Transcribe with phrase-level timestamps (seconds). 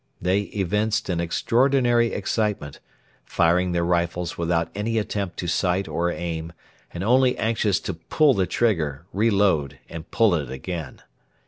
[0.19, 2.79] They evinced an extraordinary excitement
[3.23, 6.53] firing their rifles without any attempt to sight or aim,
[6.91, 11.03] and only anxious to pull the trigger, re load, and pull it again.